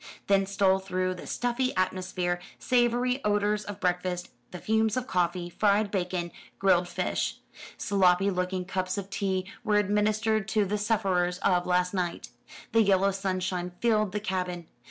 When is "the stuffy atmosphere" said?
1.13-2.39